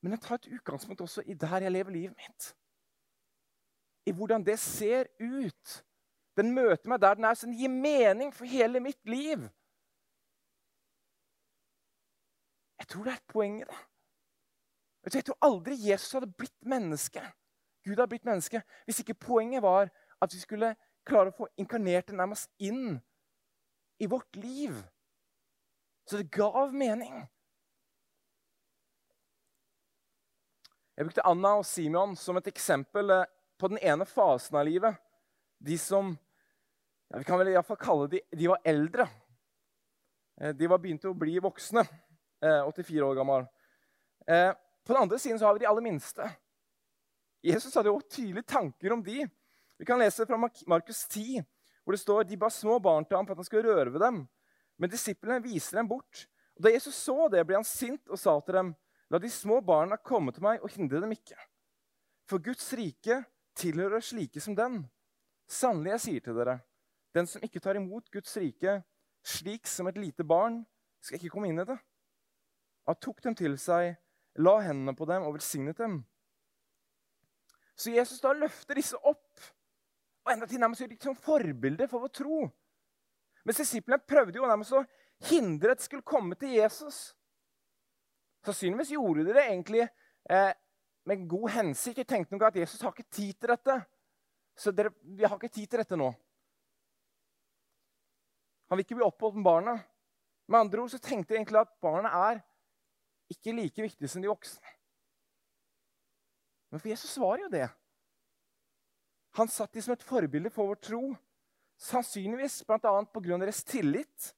Men 0.02 0.16
jeg 0.16 0.24
tar 0.26 0.40
et 0.40 0.50
utgangspunkt 0.58 1.00
også 1.00 1.22
i 1.30 1.38
der 1.38 1.64
jeg 1.64 1.72
lever 1.72 1.94
livet 1.94 2.18
mitt. 2.18 2.50
I 4.04 4.12
hvordan 4.12 4.42
det 4.44 4.58
ser 4.60 5.08
ut 5.22 5.78
den 6.36 6.50
møter 6.50 6.90
meg 6.90 7.00
der 7.00 7.14
den 7.14 7.24
er, 7.24 7.38
så 7.38 7.46
den 7.46 7.54
gir 7.56 7.70
mening 7.70 8.34
for 8.34 8.50
hele 8.50 8.82
mitt 8.82 9.00
liv. 9.06 9.46
Jeg 12.82 12.88
tror 12.90 13.06
det 13.06 13.12
er 13.12 13.20
et 13.22 13.32
poeng 13.32 13.60
i 13.60 13.64
det. 13.68 13.82
Jeg 15.04 15.24
tror 15.24 15.36
aldri 15.44 15.76
Jesus 15.76 16.12
hadde 16.16 16.32
blitt 16.32 16.56
menneske. 16.64 17.20
Gud 17.84 17.98
hadde 17.98 18.08
blitt 18.14 18.24
menneske 18.24 18.62
hvis 18.86 19.02
ikke 19.02 19.18
poenget 19.26 19.62
var 19.62 19.90
at 20.22 20.32
vi 20.32 20.40
skulle 20.40 20.72
klare 21.04 21.28
å 21.28 21.36
få 21.36 21.48
inkarnert 21.60 22.08
det 22.08 22.16
nærmest 22.16 22.48
inn 22.58 22.96
i 24.00 24.08
vårt 24.08 24.36
liv. 24.40 24.76
Så 26.08 26.16
det 26.20 26.32
gav 26.32 26.72
mening. 26.72 27.24
Jeg 30.94 31.08
brukte 31.08 31.26
Anna 31.26 31.56
og 31.58 31.66
Simeon 31.66 32.14
som 32.16 32.38
et 32.38 32.48
eksempel 32.48 33.10
eh, 33.10 33.26
på 33.58 33.68
den 33.72 33.80
ene 33.82 34.06
fasen 34.06 34.56
av 34.60 34.66
livet. 34.68 34.96
De 35.58 35.76
som 35.80 36.12
ja, 37.10 37.18
Vi 37.18 37.24
kan 37.26 37.38
vel 37.40 37.50
iallfall 37.52 37.80
kalle 37.80 38.08
de 38.12 38.20
De 38.30 38.48
var 38.48 38.62
eldre. 38.64 39.08
Eh, 40.40 40.54
de 40.54 40.68
var 40.70 40.78
begynte 40.78 41.10
å 41.10 41.18
bli 41.18 41.38
voksne. 41.42 41.82
84 42.44 42.98
eh, 42.98 43.08
år 43.08 43.18
gammel. 43.18 43.48
På 44.84 44.92
den 44.92 45.02
andre 45.02 45.18
siden 45.18 45.38
så 45.38 45.46
har 45.46 45.56
vi 45.56 45.64
de 45.64 45.68
aller 45.68 45.84
minste. 45.84 46.28
Jesus 47.44 47.74
hadde 47.74 47.92
jo 47.92 48.00
tydelige 48.00 48.48
tanker 48.48 48.92
om 48.92 49.02
de. 49.04 49.24
Vi 49.78 49.84
kan 49.84 49.98
lese 49.98 50.26
fra 50.26 50.38
Markus 50.38 51.06
10, 51.08 51.42
hvor 51.84 51.92
det 51.96 52.00
står 52.00 52.24
de 52.24 52.38
ba 52.40 52.50
små 52.50 52.78
barn 52.80 53.04
til 53.04 53.16
ham 53.16 53.26
for 53.26 53.34
at 53.34 53.42
han 53.42 53.48
skulle 53.48 53.68
røre 53.68 53.92
ved 53.92 54.00
dem. 54.00 54.22
Men 54.78 54.90
disiplene 54.90 55.42
viser 55.44 55.80
dem 55.80 55.88
bort. 55.88 56.26
Og 56.56 56.62
Da 56.62 56.72
Jesus 56.72 56.94
så 56.94 57.28
det, 57.28 57.46
ble 57.46 57.58
han 57.58 57.66
sint 57.66 58.08
og 58.08 58.18
sa 58.18 58.38
til 58.40 58.60
dem, 58.60 58.74
La 59.12 59.18
de 59.20 59.28
små 59.30 59.60
barna 59.60 59.98
komme 60.00 60.32
til 60.32 60.42
meg, 60.42 60.62
og 60.64 60.72
hindre 60.72 61.02
dem 61.04 61.12
ikke. 61.12 61.36
For 62.26 62.40
Guds 62.40 62.72
rike 62.72 63.20
tilhører 63.54 64.00
slike 64.02 64.40
som 64.40 64.56
den. 64.56 64.80
Sannelig, 65.46 65.92
jeg 65.92 66.02
sier 66.04 66.24
til 66.24 66.38
dere, 66.38 66.56
den 67.14 67.28
som 67.28 67.44
ikke 67.44 67.60
tar 67.62 67.76
imot 67.76 68.08
Guds 68.10 68.32
rike 68.40 68.78
slik 69.24 69.68
som 69.68 69.86
et 69.86 70.00
lite 70.00 70.24
barn, 70.24 70.62
skal 71.04 71.20
ikke 71.20 71.34
komme 71.36 71.50
inn 71.50 71.60
i 71.60 71.66
det. 71.68 71.76
Han 72.88 72.98
tok 73.00 73.20
dem 73.24 73.36
til 73.36 73.54
seg, 73.60 73.94
la 74.42 74.54
hendene 74.64 74.94
på 74.96 75.06
dem 75.08 75.26
og 75.26 75.36
velsignet 75.36 75.78
dem. 75.78 76.00
Så 77.74 77.90
Jesus 77.90 78.22
da 78.22 78.32
løfter 78.36 78.78
disse 78.78 78.98
opp 78.98 79.44
og 80.24 80.32
enda 80.32 80.46
til 80.48 80.60
nærmest 80.60 80.80
gjør 80.80 80.92
de 80.94 80.98
som 81.02 81.16
forbilder 81.20 81.88
for 81.90 82.04
vår 82.06 82.12
tro. 82.16 82.38
Mens 83.44 83.60
disiplene 83.60 84.00
prøvde 84.08 84.38
jo 84.38 84.48
nærmest 84.48 84.72
å 84.72 84.84
hindre 85.28 85.74
at 85.74 85.82
de 85.82 85.84
skulle 85.84 86.06
komme 86.06 86.36
til 86.40 86.54
Jesus. 86.56 87.10
Sannsynligvis 88.44 88.94
gjorde 88.94 89.26
de 89.26 89.34
det 89.36 89.44
egentlig 89.44 89.82
eh, 89.84 90.52
med 91.04 91.26
god 91.28 91.50
hensikt. 91.58 92.00
De 92.00 92.08
tenkte 92.08 92.32
nok 92.34 92.46
at 92.48 92.56
Jesus 92.62 92.80
har 92.80 92.94
ikke 92.94 93.10
tid 93.12 93.34
til 93.36 93.52
dette. 93.52 93.76
Så 94.56 94.72
dere, 94.72 94.94
vi 95.02 95.26
har 95.26 95.36
ikke 95.36 95.52
tid 95.52 95.68
til 95.68 95.82
dette 95.82 95.98
nå. 95.98 96.08
Han 98.70 98.78
vil 98.78 98.86
ikke 98.86 98.96
bli 98.96 99.06
oppholdt 99.06 99.36
med 99.36 99.44
barna. 99.44 99.76
Med 100.48 100.60
andre 100.60 100.84
ord 100.84 100.92
så 100.92 101.00
tenkte 101.02 101.34
de 101.34 101.40
egentlig 101.40 101.60
at 101.60 101.72
barna 101.84 102.12
er 102.30 102.40
ikke 103.34 103.54
like 103.56 103.84
viktig 103.84 104.10
som 104.10 104.22
de 104.22 104.30
voksne. 104.30 104.74
Men 106.70 106.82
for 106.82 106.90
Jesus 106.90 107.14
svarer 107.14 107.44
jo 107.44 107.52
det. 107.52 107.68
Han 109.38 109.50
satt 109.50 109.74
de 109.74 109.82
som 109.82 109.94
et 109.94 110.06
forbilde 110.06 110.50
for 110.54 110.70
vår 110.70 110.80
tro. 110.82 111.02
Sannsynligvis 111.78 112.60
bl.a. 112.66 112.78
pga. 112.78 113.38
deres 113.42 113.64
tillit, 113.66 114.34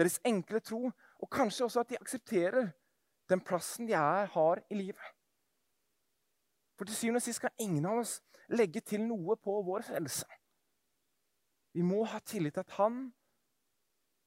deres 0.00 0.18
enkle 0.24 0.60
tro, 0.64 0.88
og 1.20 1.30
kanskje 1.32 1.66
også 1.66 1.82
at 1.82 1.92
de 1.92 2.00
aksepterer 2.00 2.70
den 3.28 3.40
plassen 3.44 3.88
de 3.88 3.96
er, 3.96 4.28
har 4.32 4.62
i 4.68 4.78
livet. 4.78 5.08
For 6.76 6.88
til 6.88 6.96
syvende 6.96 7.20
og 7.20 7.26
sist 7.26 7.42
kan 7.44 7.56
ingen 7.60 7.86
av 7.88 8.00
oss 8.02 8.18
legge 8.52 8.80
til 8.84 9.04
noe 9.04 9.36
på 9.40 9.58
vår 9.64 9.84
frelse. 9.86 10.28
Vi 11.72 11.84
må 11.86 12.02
ha 12.04 12.20
tillit 12.20 12.56
til 12.56 12.64
at 12.64 12.76
han 12.80 13.04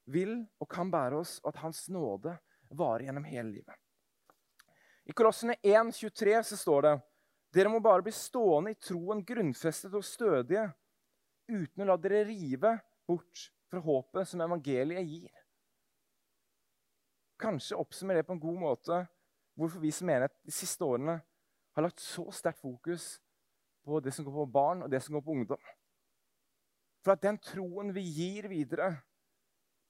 vil 0.09 0.38
og 0.62 0.69
kan 0.69 0.91
bære 0.93 1.17
oss, 1.21 1.39
og 1.43 1.53
at 1.53 1.62
hans 1.65 1.88
nåde 1.89 2.38
varer 2.69 3.05
gjennom 3.05 3.25
hele 3.29 3.51
livet. 3.57 3.85
I 5.05 5.13
Kolossene 5.13 5.55
1,23 5.62 6.43
så 6.43 6.57
står 6.57 6.81
det 6.81 6.95
dere 7.55 7.71
må 7.71 7.79
bare 7.79 8.03
bli 8.03 8.12
stående 8.12 8.74
i 8.74 8.79
troen, 8.81 9.21
grunnfestet 9.24 9.93
og 9.95 10.03
stødige, 10.03 10.65
uten 11.47 11.83
å 11.83 11.88
la 11.88 11.95
dere 12.01 12.25
rive 12.27 12.74
bort 13.07 13.45
fra 13.71 13.79
håpet 13.85 14.27
som 14.27 14.41
evangeliet 14.43 15.07
gir. 15.07 15.29
Kanskje 17.39 17.77
oppsummerer 17.79 18.24
det 18.24 18.27
på 18.27 18.35
en 18.35 18.43
god 18.43 18.59
måte 18.59 19.00
hvorfor 19.55 19.79
vi 19.79 19.93
som 19.95 20.09
menighet 20.09 20.35
de 20.43 20.51
siste 20.51 20.83
årene 20.83 21.15
har 21.75 21.85
lagt 21.85 22.03
så 22.03 22.25
sterkt 22.35 22.59
fokus 22.63 23.07
på 23.85 24.01
det 24.03 24.12
som 24.15 24.25
går 24.25 24.35
på 24.41 24.51
barn, 24.51 24.83
og 24.83 24.91
det 24.91 25.00
som 25.03 25.15
går 25.15 25.24
på 25.24 25.35
ungdom. 25.35 25.65
For 27.05 27.13
at 27.13 27.24
den 27.24 27.38
troen 27.39 27.93
vi 27.95 28.03
gir 28.03 28.50
videre, 28.50 28.95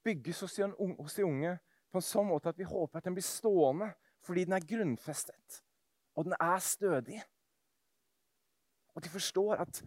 bygges 0.05 0.43
hos 0.43 0.57
de 0.59 1.25
unge 1.25 1.55
på 1.89 1.97
en 1.97 2.05
sånn 2.05 2.27
måte 2.27 2.51
at 2.51 2.59
vi 2.59 2.67
håper 2.67 2.99
at 2.99 3.07
den 3.07 3.15
blir 3.15 3.25
stående 3.25 3.93
fordi 4.25 4.45
den 4.47 4.57
er 4.57 4.67
grunnfestet, 4.67 5.61
og 6.15 6.25
den 6.27 6.35
er 6.39 6.59
stødig. 6.63 7.21
Og 8.95 9.03
de 9.03 9.11
forstår 9.11 9.61
at 9.61 9.81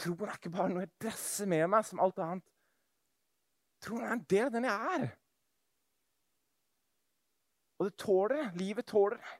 troen 0.00 0.28
er 0.28 0.38
ikke 0.38 0.52
bare 0.54 0.72
noe 0.72 0.86
jeg 0.86 0.94
dresser 1.04 1.48
med 1.50 1.66
meg 1.70 1.84
som 1.86 2.00
alt 2.02 2.18
annet. 2.24 2.46
Troen 3.84 4.04
er 4.04 4.14
en 4.16 4.24
del 4.32 4.48
av 4.48 4.54
den 4.56 4.68
jeg 4.68 4.94
er. 4.96 5.06
Og 7.80 7.88
det 7.88 7.96
tåler 8.00 8.36
det. 8.36 8.48
Livet 8.60 8.88
tåler 8.88 9.20
det. 9.20 9.36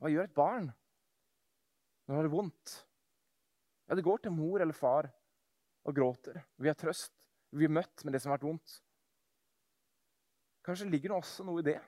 Hva 0.00 0.12
gjør 0.12 0.28
et 0.28 0.36
barn 0.36 0.70
når 2.04 2.14
det 2.14 2.20
har 2.20 2.32
vondt? 2.32 2.72
Ja, 3.88 3.96
Det 3.96 4.04
går 4.04 4.24
til 4.24 4.32
mor 4.32 4.60
eller 4.60 4.76
far 4.76 5.08
og 5.84 5.96
gråter. 5.96 6.40
Vi 6.56 6.68
har 6.68 6.76
trøst. 6.76 7.12
Vi 7.52 7.64
har 7.64 7.72
møtt 7.72 8.04
med 8.04 8.12
det 8.12 8.22
som 8.22 8.32
har 8.32 8.38
vært 8.38 8.48
vondt. 8.48 8.80
Kanskje 10.64 10.88
ligger 10.88 11.12
det 11.12 11.18
også 11.18 11.44
noe 11.46 11.60
i 11.60 11.66
det. 11.66 11.78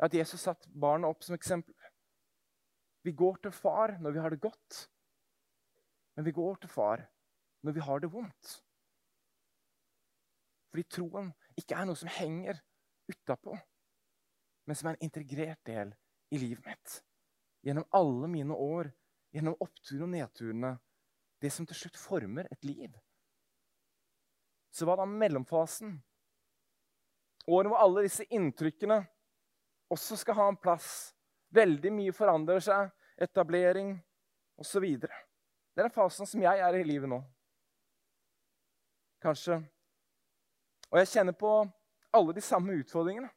At 0.00 0.14
Jesus 0.16 0.42
satte 0.44 0.70
barna 0.72 1.08
opp 1.08 1.24
som 1.24 1.36
eksempel. 1.36 1.74
Vi 3.04 3.12
går 3.16 3.40
til 3.44 3.52
far 3.56 3.96
når 4.00 4.12
vi 4.12 4.20
har 4.20 4.32
det 4.32 4.42
godt, 4.42 4.80
men 6.16 6.26
vi 6.26 6.34
går 6.36 6.58
til 6.60 6.68
far 6.68 7.06
når 7.64 7.76
vi 7.76 7.84
har 7.84 8.02
det 8.02 8.10
vondt. 8.12 8.50
Fordi 10.70 10.84
troen 10.92 11.30
ikke 11.58 11.76
er 11.76 11.88
noe 11.88 11.98
som 11.98 12.12
henger 12.12 12.60
utapå, 13.10 13.56
men 14.68 14.76
som 14.76 14.90
er 14.90 14.98
en 14.98 15.08
integrert 15.08 15.62
del 15.66 15.94
i 16.30 16.38
livet 16.38 16.66
mitt. 16.68 17.00
Gjennom 17.64 17.88
alle 17.96 18.28
mine 18.30 18.54
år, 18.54 18.92
gjennom 19.34 19.56
oppturene 19.60 20.06
og 20.06 20.14
nedturene. 20.14 20.74
Det 21.40 21.48
som 21.52 21.66
til 21.66 21.76
slutt 21.76 21.96
former 21.96 22.48
et 22.52 22.64
liv. 22.68 22.92
Så 24.70 24.84
hva 24.86 24.98
da 25.00 25.06
mellomfasen? 25.08 25.96
Året 27.48 27.70
hvor 27.70 27.80
alle 27.80 28.04
disse 28.04 28.26
inntrykkene 28.28 29.00
også 29.90 30.18
skal 30.20 30.38
ha 30.38 30.48
en 30.50 30.60
plass. 30.60 31.14
Veldig 31.54 31.92
mye 31.92 32.14
forandrer 32.14 32.62
seg. 32.64 32.92
Etablering 33.20 33.94
osv. 34.60 34.86
Det 35.00 35.10
er 35.10 35.88
den 35.88 35.94
fasen 35.94 36.28
som 36.28 36.42
jeg 36.42 36.62
er 36.62 36.78
i 36.78 36.86
livet 36.86 37.10
nå. 37.10 37.20
Kanskje 39.20 39.60
og 40.90 40.98
jeg 40.98 41.08
kjenner 41.12 41.36
på 41.38 41.50
alle 42.12 42.34
de 42.34 42.42
samme 42.42 42.74
utfordringene. 42.82 43.30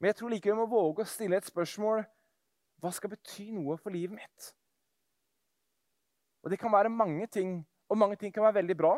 Men 0.00 0.12
jeg 0.12 0.16
tror 0.16 0.32
likevel 0.32 0.56
vi 0.56 0.60
må 0.60 0.66
våge 0.68 1.04
å 1.04 1.08
stille 1.08 1.38
et 1.40 1.48
spørsmål 1.48 2.02
hva 2.80 2.90
skal 2.96 3.12
bety 3.12 3.50
noe 3.52 3.76
for 3.80 3.92
livet 3.92 4.16
mitt? 4.16 4.50
Og 6.44 6.50
Det 6.50 6.58
kan 6.60 6.72
være 6.72 6.92
mange 6.92 7.26
ting, 7.26 7.58
og 7.88 7.98
mange 7.98 8.16
ting 8.16 8.32
kan 8.32 8.46
være 8.46 8.60
veldig 8.62 8.76
bra. 8.76 8.94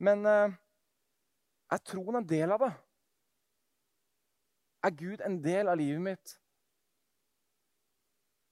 Men 0.00 0.24
uh, 0.24 0.52
er 1.70 1.82
troen 1.86 2.20
en 2.20 2.26
del 2.26 2.52
av 2.54 2.64
det? 2.64 2.70
Er 4.86 4.96
Gud 4.96 5.20
en 5.24 5.36
del 5.44 5.68
av 5.68 5.76
livet 5.78 6.02
mitt? 6.02 6.32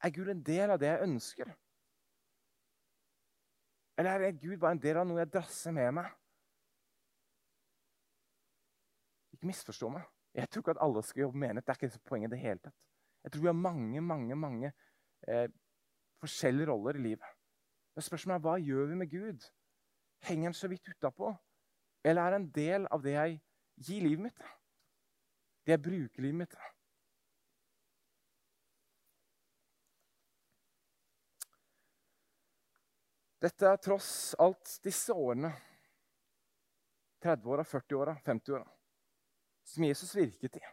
Er 0.05 0.13
Gud 0.15 0.29
en 0.31 0.43
del 0.45 0.71
av 0.71 0.79
det 0.81 0.91
jeg 0.93 1.07
ønsker? 1.09 1.55
Eller 3.99 4.29
er 4.29 4.37
Gud 4.39 4.59
bare 4.61 4.77
en 4.77 4.83
del 4.83 5.01
av 5.01 5.09
noe 5.09 5.23
jeg 5.25 5.33
drasser 5.33 5.75
med 5.75 5.97
meg? 5.99 6.13
Ikke 9.35 9.49
misforstå 9.51 9.91
meg. 9.97 10.05
Jeg 10.39 10.51
tror 10.51 10.63
ikke 10.63 10.77
at 10.77 10.85
alle 10.85 11.03
skal 11.03 11.25
jobbe 11.25 11.41
med 11.41 11.51
enhet. 11.51 11.67
Det 11.67 11.75
er 11.75 11.89
ikke 11.89 12.07
poenget 12.07 12.31
i 12.31 12.37
det 12.37 12.45
hele 12.45 12.63
tatt. 12.63 12.77
Jeg 13.25 13.33
tror 13.33 13.43
vi 13.43 13.51
har 13.51 13.59
mange, 13.59 14.01
mange, 14.01 14.37
mange 14.39 14.71
eh, 15.27 15.49
forskjellige 16.23 16.69
roller 16.71 17.01
i 17.01 17.03
livet. 17.09 17.35
Men 17.95 18.07
spørsmålet 18.07 18.39
er 18.39 18.45
hva 18.47 18.55
gjør 18.63 18.87
vi 18.93 18.99
med 19.01 19.11
Gud? 19.11 19.49
Henger 20.29 20.53
han 20.53 20.55
så 20.55 20.71
vidt 20.71 20.89
utapå? 20.89 21.33
Eller 22.03 22.23
er 22.23 22.31
det 22.31 22.41
en 22.41 22.51
del 22.55 22.89
av 22.95 23.05
det 23.05 23.15
jeg 23.17 23.39
gir 23.89 24.05
livet 24.07 24.29
mitt? 24.29 24.43
Det 25.65 25.75
jeg 25.75 25.85
bruker 25.85 26.25
livet 26.25 26.43
mitt? 26.45 26.59
Dette 33.39 33.71
er 33.71 33.79
tross 33.83 34.35
alt 34.43 34.79
disse 34.83 35.15
årene 35.15 35.53
30-åra, 37.23 37.63
40-åra, 37.63 38.17
50-åra 38.25 38.67
som 39.69 39.85
Jesus 39.85 40.15
virket 40.17 40.57
i. 40.57 40.65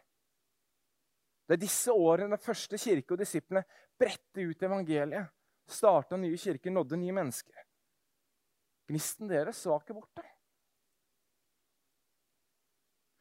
Det 1.46 1.54
er 1.54 1.62
disse 1.62 1.92
årene 1.92 2.34
den 2.34 2.42
første 2.42 2.78
kirke 2.80 3.14
og 3.14 3.20
disiplene 3.20 3.62
bredte 3.98 4.46
ut 4.48 4.62
evangeliet, 4.66 5.28
starta 5.68 6.18
nye 6.18 6.38
kirker, 6.40 6.72
nådde 6.74 6.98
nye 6.98 7.14
mennesker. 7.14 7.60
Gnisten 8.90 9.30
deres 9.30 9.62
var 9.66 9.82
ikke 9.82 9.98
borte. 9.98 10.24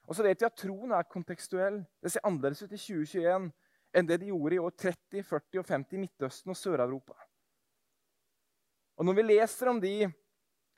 Og 0.06 0.16
så 0.16 0.24
vet 0.26 0.42
vi 0.42 0.48
at 0.48 0.58
troen 0.58 0.92
er 0.94 1.08
kontekstuell. 1.10 1.80
Det 2.02 2.12
ser 2.14 2.26
annerledes 2.28 2.62
ut 2.64 2.74
i 2.74 2.78
2021 2.78 3.48
enn 3.96 4.10
det 4.10 4.20
de 4.22 4.30
gjorde 4.30 4.58
i 4.58 4.60
år 4.62 4.74
30, 4.76 5.24
40 5.24 5.62
og 5.62 5.70
50 5.70 5.96
i 5.96 6.02
Midtøsten 6.02 6.52
og 6.52 6.58
Sør-Europa. 6.60 7.16
Og 8.96 9.06
Når 9.06 9.14
vi 9.14 9.22
leser 9.22 9.70
om 9.72 9.82
de 9.82 10.12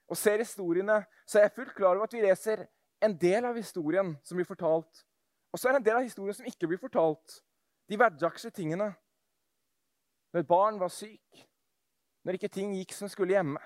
og 0.07 0.17
ser 0.17 0.37
historiene, 0.37 1.03
så 1.27 1.39
er 1.39 1.47
jeg 1.47 1.55
fullt 1.55 1.75
klar 1.75 1.95
over 1.95 2.07
at 2.07 2.13
vi 2.13 2.21
leser 2.23 2.65
en 3.03 3.17
del 3.17 3.45
av 3.45 3.57
historien 3.57 4.15
som 4.23 4.37
blir 4.37 4.47
fortalt. 4.47 5.03
Og 5.51 5.59
så 5.59 5.67
er 5.67 5.75
det 5.75 5.81
en 5.81 5.89
del 5.89 5.99
av 5.99 6.07
historien 6.07 6.37
som 6.37 6.47
ikke 6.47 6.69
blir 6.69 6.81
fortalt. 6.81 7.41
De 7.89 7.97
hverdagslige 7.97 8.55
tingene. 8.55 8.93
Når 10.33 10.43
et 10.43 10.47
barn 10.47 10.79
var 10.79 10.91
syk, 10.93 11.43
når 12.23 12.37
ikke 12.37 12.51
ting 12.51 12.73
gikk 12.75 12.93
som 12.95 13.09
skulle 13.09 13.35
hjemme. 13.35 13.59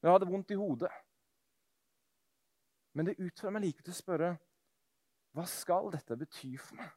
Når 0.00 0.08
jeg 0.08 0.14
hadde 0.14 0.30
vondt 0.30 0.50
i 0.54 0.58
hodet. 0.58 0.90
Men 2.98 3.06
det 3.06 3.20
utfører 3.22 3.54
meg 3.54 3.62
likevel 3.62 3.86
til 3.86 3.94
å 3.94 4.00
spørre 4.02 4.28
hva 5.38 5.44
skal 5.46 5.92
dette 5.92 6.16
bety 6.18 6.48
for 6.58 6.80
meg? 6.80 6.88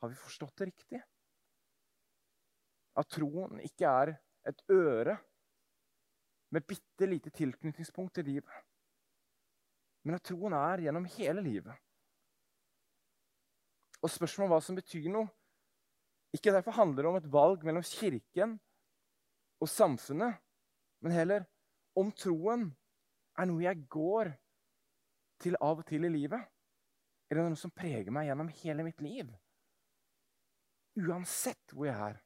Har 0.00 0.08
vi 0.08 0.16
forstått 0.16 0.54
det 0.62 0.68
riktig? 0.70 1.00
At 2.96 3.10
troen 3.12 3.60
ikke 3.60 3.90
er 3.90 4.12
et 4.48 4.62
øre 4.72 5.18
med 6.56 6.64
bitte 6.64 7.08
lite 7.10 7.32
tilknytningspunkt 7.34 8.14
til 8.16 8.24
livet. 8.30 8.56
Men 10.06 10.16
at 10.16 10.24
troen 10.24 10.56
er 10.56 10.86
gjennom 10.86 11.10
hele 11.18 11.44
livet. 11.44 11.76
Og 14.00 14.14
spørsmålet 14.14 14.48
om 14.48 14.54
hva 14.54 14.62
som 14.64 14.80
betyr 14.80 15.10
noe, 15.12 15.28
ikke 16.32 16.56
derfor 16.56 16.78
handler 16.78 17.02
det 17.04 17.12
om 17.12 17.20
et 17.20 17.30
valg 17.36 17.68
mellom 17.68 17.84
kirken 17.84 18.56
og 19.60 19.68
samfunnet, 19.68 20.40
men 21.04 21.18
heller 21.20 21.44
om 22.00 22.08
troen 22.16 22.70
er 23.36 23.48
noe 23.48 23.64
jeg 23.64 23.86
går 23.92 24.32
til 25.42 25.58
av 25.60 25.82
og 25.82 25.88
til 25.88 26.06
i 26.08 26.12
livet. 26.12 26.42
Eller 27.30 27.48
noe 27.48 27.58
som 27.58 27.74
preger 27.74 28.12
meg 28.14 28.28
gjennom 28.28 28.52
hele 28.62 28.86
mitt 28.86 29.02
liv. 29.04 29.30
Uansett 30.96 31.74
hvor 31.74 31.88
jeg 31.88 31.96
er. 31.96 32.20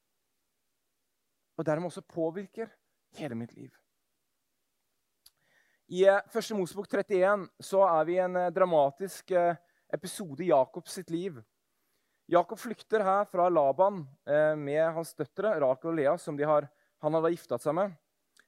Og 1.59 1.67
dermed 1.67 1.91
også 1.91 2.05
påvirker 2.07 2.71
hele 3.19 3.37
mitt 3.37 3.55
liv. 3.57 3.73
I 5.91 6.05
1. 6.07 6.37
Eh, 6.39 6.57
Mosebok 6.57 6.87
31 6.87 7.49
så 7.59 7.81
er 7.83 8.05
vi 8.07 8.15
i 8.15 8.23
en 8.23 8.37
eh, 8.39 8.53
dramatisk 8.55 9.33
eh, 9.35 9.57
episode 9.91 10.45
i 10.45 10.53
Jakobs 10.53 10.95
sitt 10.95 11.11
liv. 11.11 11.41
Jakob 12.31 12.61
flykter 12.63 13.03
her 13.03 13.25
fra 13.27 13.49
Laban 13.51 14.05
med 14.55 14.85
hans 14.95 15.11
døtre 15.19 15.51
Rakel 15.59 15.91
og 15.91 15.97
Lea, 15.99 16.13
som 16.15 16.37
har, 16.47 16.69
han 17.03 17.17
hadde 17.17 17.33
gifta 17.35 17.59
seg 17.59 17.75
med. 17.75 17.97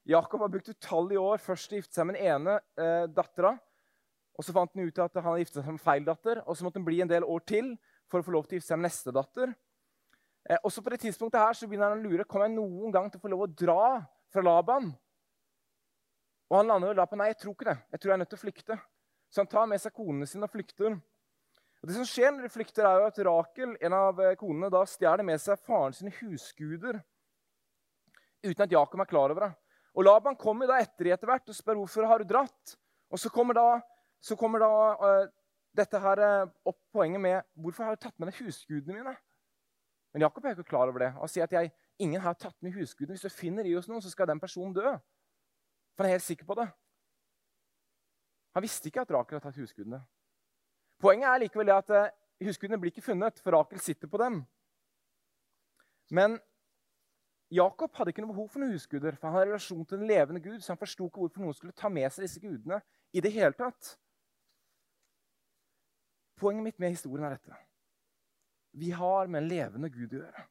Jakob 0.09 0.41
har 0.43 0.51
brukt 0.51 0.69
utallige 0.69 1.21
år 1.21 1.39
først 1.39 1.69
til 1.69 1.77
å 1.77 1.81
gifte 1.81 1.95
seg 1.95 2.07
med 2.09 2.17
den 2.17 2.31
ene 2.33 2.57
eh, 2.75 3.05
dattera. 3.07 3.53
Og 4.33 4.45
så 4.45 4.55
fant 4.55 4.71
han 4.73 4.89
ut 4.89 4.99
at 4.99 5.13
han 5.19 5.27
hadde 5.27 5.43
giftet 5.43 5.61
seg 5.61 5.75
med 5.75 5.83
feil 5.83 6.07
datter, 6.07 6.41
og 6.43 6.57
så 6.57 6.65
måtte 6.65 6.81
han 6.81 6.87
bli 6.87 6.99
en 7.03 7.11
del 7.11 7.23
år 7.23 7.45
til 7.47 7.75
for 8.11 8.19
å 8.19 8.25
få 8.25 8.33
lov 8.33 8.47
til 8.47 8.57
å 8.57 8.59
gifte 8.59 8.73
seg 8.73 8.81
med 8.81 8.89
neste 8.89 9.13
datter. 9.15 9.53
Eh, 10.49 10.59
også 10.59 10.83
på 10.83 10.91
det 10.91 10.99
tidspunktet 11.05 11.39
her 11.39 11.55
så 11.55 11.69
begynner 11.69 11.93
han 11.93 12.01
å 12.01 12.09
lure 12.09 12.27
kommer 12.27 12.49
jeg 12.49 12.57
noen 12.57 12.91
gang 12.91 13.07
til 13.11 13.21
å 13.21 13.23
få 13.23 13.31
lov 13.31 13.45
å 13.45 13.51
dra 13.63 13.85
fra 14.33 14.43
Laban. 14.43 14.91
Og 16.51 16.59
han 16.59 16.69
lander 16.69 16.97
da 16.97 17.07
på 17.07 17.17
nei, 17.17 17.31
jeg 17.31 17.39
tror 17.45 17.55
ikke 17.55 17.69
det. 17.71 17.79
Jeg 17.93 18.01
tror 18.01 18.11
jeg 18.11 18.17
er 18.17 18.23
nødt 18.25 18.33
til 18.33 18.41
å 18.41 18.43
flykte. 18.43 18.79
Så 19.31 19.41
han 19.41 19.49
tar 19.49 19.69
med 19.71 19.81
seg 19.81 19.95
konene 19.95 20.27
sine 20.29 20.49
og 20.49 20.53
flykter. 20.53 20.99
Og 21.79 21.89
det 21.89 21.95
som 21.95 22.07
skjer 22.07 22.35
når 22.35 22.45
de 22.45 22.53
flykter, 22.53 22.85
er 22.85 22.99
jo 22.99 23.07
at 23.07 23.23
Rakel, 23.27 23.73
en 23.81 23.95
av 23.97 24.19
eh, 24.21 24.35
konene, 24.39 24.69
da 24.73 24.83
stjeler 24.87 25.25
med 25.25 25.41
seg 25.41 25.61
faren 25.63 25.95
sine 25.95 26.13
husguder 26.19 26.99
uten 28.43 28.65
at 28.65 28.75
Jakob 28.75 28.99
er 28.99 29.07
klar 29.07 29.31
over 29.31 29.47
det. 29.47 29.53
Og 29.93 30.05
Laban 30.07 30.37
kommer 30.39 30.69
da 30.69 30.79
etter 30.81 31.11
etter 31.13 31.29
hvert 31.29 31.49
og 31.49 31.57
spør 31.57 31.77
hvorfor 31.81 32.07
har 32.09 32.21
du 32.21 32.29
dratt. 32.29 32.75
Og 33.13 33.21
så 33.21 33.29
kommer 33.29 33.57
da, 33.57 33.67
så 34.23 34.35
kommer 34.39 34.63
da 34.63 34.71
uh, 34.97 35.27
dette 35.77 35.99
her 36.01 36.21
uh, 36.23 36.51
opp 36.65 36.79
poenget 36.93 37.21
med 37.21 37.41
hvorfor 37.53 37.85
har 37.85 37.95
du 37.95 38.01
tatt 38.01 38.17
med 38.17 38.31
deg 38.31 38.39
husgudene 38.41 38.97
mine. 38.97 39.13
Men 40.13 40.25
Jakob 40.25 40.45
er 40.45 40.55
ikke 40.55 40.69
klar 40.69 40.89
over 40.89 41.05
det. 41.05 41.11
Han 41.17 41.29
sier 41.29 41.45
at 41.45 41.53
jeg, 41.53 41.71
ingen 42.01 42.21
har 42.21 42.37
tatt 42.37 42.55
med 42.61 42.73
husgudene. 42.73 43.17
Hvis 43.17 43.25
du 43.25 43.33
finner 43.33 43.65
i 43.69 43.75
oss 43.77 43.89
noen, 43.89 44.01
så 44.01 44.09
skal 44.13 44.29
den 44.29 44.41
personen 44.41 44.73
dø. 44.73 44.95
For 45.93 46.05
han 46.05 46.09
er 46.09 46.17
helt 46.17 46.25
sikker 46.25 46.49
på 46.49 46.57
det. 46.57 46.67
Han 48.53 48.65
visste 48.65 48.89
ikke 48.89 49.01
at 49.01 49.13
Rakel 49.13 49.37
hadde 49.37 49.49
tatt 49.49 49.61
husgudene. 49.61 50.01
Poenget 51.01 51.29
er 51.29 51.41
likevel 51.41 51.69
det 51.69 51.77
at 51.77 51.93
uh, 51.93 52.11
husgudene 52.45 52.81
blir 52.81 52.93
ikke 52.93 53.05
funnet, 53.05 53.41
for 53.41 53.57
Rakel 53.57 53.81
sitter 53.81 54.09
på 54.09 54.21
dem. 54.21 54.41
Men 56.13 56.37
Jakob 57.53 57.93
hadde 57.97 58.13
ikke 58.13 58.23
noe 58.23 58.33
behov 58.33 58.47
for 58.49 58.63
noen 58.63 58.73
husguder, 58.73 59.17
for 59.17 59.27
han 59.27 59.37
hadde 59.37 59.51
relasjon 59.51 59.85
til 59.85 59.99
den 60.01 60.09
levende 60.09 60.41
Gud, 60.41 60.61
så 60.63 60.73
han 60.73 60.79
forsto 60.79 61.05
ikke 61.05 61.21
hvorfor 61.21 61.43
noen 61.43 61.57
skulle 61.57 61.75
ta 61.77 61.91
med 61.91 62.09
seg 62.13 62.25
disse 62.25 62.41
gudene 62.41 62.79
i 63.13 63.21
det 63.21 63.33
hele 63.35 63.53
tatt. 63.57 63.93
Poenget 66.39 66.65
mitt 66.65 66.81
med 66.81 66.95
historien 66.95 67.27
er 67.27 67.35
dette. 67.35 67.59
Vi 68.73 68.89
har 68.95 69.29
med 69.29 69.43
en 69.43 69.51
levende 69.51 69.91
Gud 69.93 70.15
å 70.15 70.23
gjøre. 70.23 70.47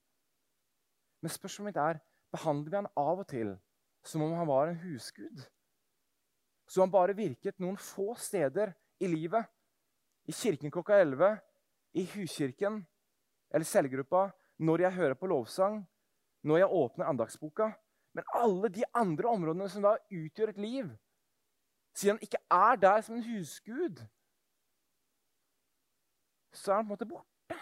Men 1.23 1.35
spørsmålet 1.35 1.73
mitt 1.73 1.83
er 1.83 2.01
behandler 2.33 2.71
vi 2.71 2.79
han 2.79 2.93
av 2.99 3.25
og 3.25 3.29
til 3.31 3.57
som 4.07 4.23
om 4.23 4.35
han 4.39 4.49
var 4.49 4.71
en 4.71 4.79
husgud. 4.83 5.43
Så 6.71 6.83
han 6.83 6.91
bare 6.91 7.17
virket 7.17 7.59
noen 7.63 7.77
få 7.79 8.15
steder 8.19 8.73
i 9.03 9.11
livet. 9.11 9.47
I 10.27 10.33
kirken 10.33 10.71
klokka 10.71 11.01
11, 11.03 11.35
i 11.99 12.07
huskirken 12.15 12.81
eller 13.53 13.69
cellegruppa, 13.69 14.31
når 14.63 14.87
jeg 14.87 14.97
hører 14.97 15.19
på 15.19 15.29
lovsang, 15.29 15.83
når 16.43 16.63
jeg 16.63 16.77
åpner 16.83 17.11
andagsboka. 17.11 17.71
Men 18.13 18.25
alle 18.37 18.69
de 18.69 18.85
andre 18.95 19.29
områdene 19.29 19.69
som 19.73 19.85
da 19.85 19.97
utgjør 20.11 20.53
et 20.53 20.61
liv, 20.61 20.91
siden 21.97 22.17
han 22.17 22.27
ikke 22.27 22.43
er 22.51 22.77
der 22.77 23.01
som 23.01 23.17
en 23.17 23.25
husgud, 23.25 24.03
så 26.53 26.73
er 26.73 26.77
han 26.77 26.85
på 26.85 26.93
en 26.93 26.93
måte 26.93 27.09
borte. 27.09 27.59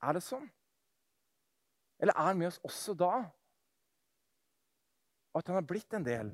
Er 0.00 0.16
det 0.16 0.24
sånn? 0.24 0.48
Eller 2.00 2.16
er 2.16 2.30
han 2.30 2.40
med 2.40 2.48
oss 2.48 2.62
også 2.64 2.96
da? 2.96 3.12
at 5.34 5.46
han 5.46 5.60
har 5.60 5.66
blitt 5.66 5.94
en 5.94 6.06
del 6.06 6.32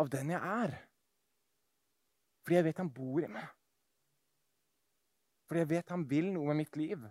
av 0.00 0.08
den 0.12 0.32
jeg 0.32 0.40
er. 0.40 0.76
Fordi 2.44 2.58
jeg 2.58 2.66
vet 2.68 2.80
han 2.82 2.92
bor 2.92 3.24
i 3.24 3.30
meg. 3.30 3.46
Fordi 5.48 5.62
jeg 5.62 5.70
vet 5.74 5.92
han 5.92 6.06
vil 6.08 6.30
noe 6.32 6.50
med 6.50 6.62
mitt 6.62 6.78
liv. 6.80 7.04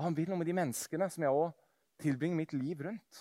Og 0.00 0.06
han 0.06 0.14
vil 0.16 0.30
noe 0.32 0.40
med 0.40 0.48
de 0.48 0.54
menneskene 0.56 1.10
som 1.12 1.26
jeg 1.26 1.36
òg 1.36 1.50
tilbringer 2.00 2.38
mitt 2.38 2.54
liv 2.56 2.78
rundt. 2.86 3.18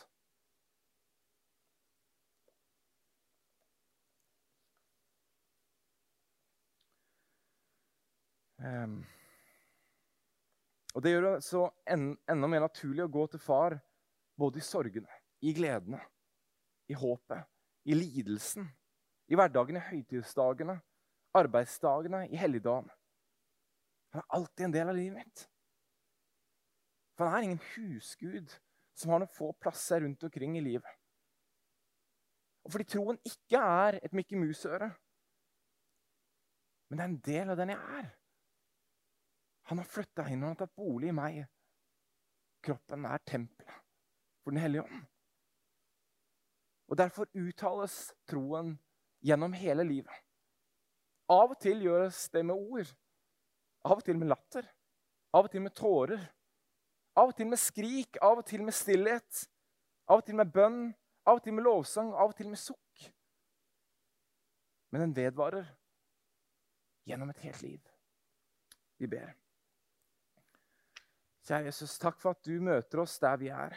Um, 8.64 8.96
og 10.96 11.04
Det 11.04 11.12
gjør 11.12 11.28
det 11.28 11.34
så 11.44 11.66
en, 11.84 12.08
enda 12.32 12.48
mer 12.48 12.64
naturlig 12.64 13.04
å 13.04 13.12
gå 13.12 13.28
til 13.28 13.44
far 13.44 13.76
både 14.40 14.64
i 14.64 14.68
sorgene, 14.70 15.20
i 15.44 15.52
gledene, 15.60 16.00
i 16.88 16.96
håpet, 16.96 17.44
i 17.92 18.00
lidelsen, 18.00 18.72
i 19.28 19.36
hverdagen, 19.36 19.84
i 19.84 19.88
høytidsdagene, 19.92 20.80
arbeidsdagene, 21.44 22.30
i 22.32 22.40
helligdagen. 22.40 22.88
Han 24.16 24.24
er 24.24 24.36
alltid 24.40 24.70
en 24.72 24.80
del 24.80 24.96
av 24.96 25.02
livet 25.04 25.26
mitt. 25.26 25.49
For 27.20 27.28
han 27.28 27.36
er 27.36 27.50
ingen 27.50 27.66
husgud 27.74 28.54
som 28.96 29.12
har 29.12 29.20
noen 29.20 29.32
få 29.36 29.52
plasser 29.60 30.06
rundt 30.06 30.24
omkring 30.24 30.56
i 30.56 30.64
livet. 30.64 30.88
Og 32.64 32.72
fordi 32.72 32.86
troen 32.94 33.20
ikke 33.28 33.60
er 33.60 33.98
et 34.00 34.16
Mikke 34.16 34.40
Mus-øre, 34.40 34.88
men 36.88 36.98
det 36.98 37.04
er 37.04 37.10
en 37.10 37.20
del 37.26 37.52
av 37.52 37.60
den 37.60 37.74
jeg 37.74 37.98
er. 38.00 38.08
Han 39.70 39.82
har 39.82 39.92
flytta 39.92 40.26
inn 40.32 40.42
og 40.42 40.48
han 40.48 40.56
har 40.56 40.62
tatt 40.64 40.80
bolig 40.80 41.12
i 41.12 41.18
meg. 41.20 41.44
Kroppen 42.66 43.06
er 43.06 43.22
tempelet 43.28 43.84
for 44.42 44.56
Den 44.56 44.64
hellige 44.64 44.88
ånd. 44.88 45.04
Og 46.90 46.98
Derfor 46.98 47.30
uttales 47.38 48.00
troen 48.32 48.74
gjennom 49.22 49.54
hele 49.54 49.84
livet. 49.86 50.24
Av 51.30 51.52
og 51.52 51.60
til 51.62 51.84
gjøres 51.86 52.24
det 52.34 52.42
med 52.48 52.58
ord. 52.58 52.90
Av 53.86 54.00
og 54.00 54.06
til 54.08 54.18
med 54.18 54.32
latter. 54.32 54.66
Av 55.36 55.46
og 55.46 55.52
til 55.54 55.62
med 55.62 55.76
tårer. 55.78 56.24
Av 57.20 57.32
og 57.32 57.36
til 57.36 57.50
med 57.52 57.60
skrik, 57.60 58.20
av 58.24 58.40
og 58.40 58.48
til 58.48 58.64
med 58.64 58.76
stillhet. 58.76 59.44
Av 60.08 60.22
og 60.22 60.26
til 60.28 60.38
med 60.40 60.52
bønn, 60.54 60.80
av 61.28 61.40
og 61.40 61.44
til 61.44 61.56
med 61.58 61.66
lovsang, 61.68 62.14
av 62.14 62.32
og 62.32 62.38
til 62.38 62.48
med 62.52 62.62
sukk. 62.62 63.10
Men 64.90 65.04
den 65.04 65.16
vedvarer 65.18 65.68
gjennom 67.10 67.30
et 67.34 67.44
helt 67.44 67.62
liv. 67.66 67.92
Vi 68.98 69.10
ber. 69.10 69.36
Kjære 71.46 71.70
Jesus, 71.70 71.98
takk 72.02 72.20
for 72.22 72.36
at 72.36 72.46
du 72.46 72.60
møter 72.62 73.02
oss 73.04 73.18
der 73.22 73.38
vi 73.42 73.52
er. 73.54 73.76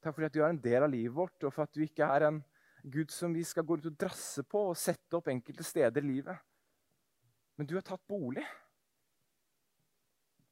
Takk 0.00 0.16
for 0.16 0.26
at 0.26 0.34
du 0.34 0.40
er 0.40 0.48
en 0.48 0.62
del 0.64 0.86
av 0.86 0.92
livet 0.92 1.16
vårt, 1.16 1.44
og 1.44 1.52
for 1.52 1.66
at 1.66 1.74
du 1.76 1.82
ikke 1.84 2.08
er 2.08 2.28
en 2.28 2.42
Gud 2.88 3.12
som 3.12 3.34
vi 3.36 3.42
skal 3.44 3.66
gå 3.68 3.76
ut 3.76 3.90
og 3.90 3.98
drasse 4.00 4.44
på 4.48 4.62
og 4.70 4.78
sette 4.80 5.18
opp 5.18 5.28
enkelte 5.28 5.66
steder 5.66 6.00
i 6.00 6.12
livet. 6.14 6.46
Men 7.60 7.68
du 7.68 7.74
har 7.76 7.84
tatt 7.84 8.06
bolig. 8.08 8.46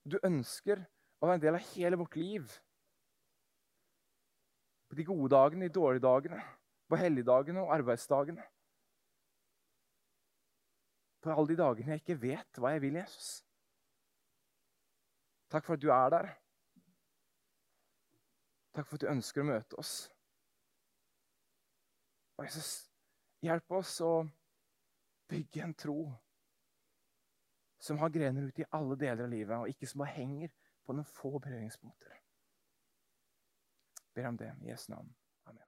Du 0.08 0.16
ønsker 0.24 0.80
å 1.20 1.28
være 1.28 1.38
en 1.38 1.42
del 1.42 1.58
av 1.58 1.66
hele 1.74 1.98
vårt 2.00 2.16
liv. 2.16 2.52
På 4.88 4.96
de 4.96 5.04
gode 5.04 5.28
dagene, 5.34 5.68
de 5.68 5.74
dårlige 5.74 6.04
dagene, 6.04 6.38
på 6.88 6.96
helligdagene 6.96 7.64
og 7.64 7.74
arbeidsdagene. 7.76 8.44
På 11.20 11.34
alle 11.34 11.50
de 11.50 11.58
dagene 11.58 11.96
jeg 11.96 12.04
ikke 12.04 12.20
vet 12.22 12.60
hva 12.60 12.72
jeg 12.72 12.84
vil, 12.86 13.00
Jesus. 13.02 13.30
Takk 15.52 15.66
for 15.66 15.76
at 15.76 15.82
du 15.82 15.90
er 15.92 16.12
der. 16.14 16.30
Takk 18.76 18.86
for 18.86 18.96
at 18.96 19.04
du 19.04 19.10
ønsker 19.10 19.42
å 19.42 19.48
møte 19.48 19.80
oss. 19.80 19.94
Og 22.38 22.46
Jesus, 22.46 22.70
hjelp 23.42 23.76
oss 23.80 23.96
å 24.04 24.12
bygge 25.28 25.64
en 25.64 25.74
tro 25.74 25.98
som 27.78 27.98
har 27.98 28.10
grener 28.10 28.48
ut 28.48 28.58
i 28.58 28.66
alle 28.74 28.96
deler 28.98 29.24
av 29.24 29.30
livet, 29.30 29.56
og 29.58 29.68
ikke 29.70 29.86
som 29.86 30.02
bare 30.02 30.16
henger 30.16 30.50
på 30.86 30.96
noen 30.96 31.06
få 31.06 31.38
berøringspunkter. 31.38 32.16
Ber 34.14 34.30
om 34.32 34.38
det 34.40 34.50
i 34.62 34.72
Jesu 34.72 34.88
navn. 34.92 35.10
Amen. 35.46 35.66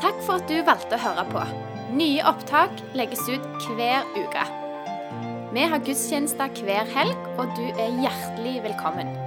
Takk 0.00 0.18
for 0.26 0.36
at 0.36 0.48
du 0.50 0.58
valgte 0.66 0.98
å 0.98 1.04
høre 1.06 1.26
på. 1.32 1.44
Nye 1.96 2.26
opptak 2.28 2.82
legges 2.98 3.24
ut 3.30 3.70
hver 3.76 4.06
uke. 4.18 4.44
Vi 5.50 5.64
har 5.66 5.82
gudstjenester 5.82 6.52
hver 6.62 6.86
helg, 6.94 7.26
og 7.40 7.56
du 7.58 7.66
er 7.72 7.98
hjertelig 8.04 8.60
velkommen. 8.68 9.19